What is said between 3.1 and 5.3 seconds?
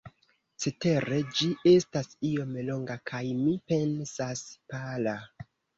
kaj, mi pensas, pala.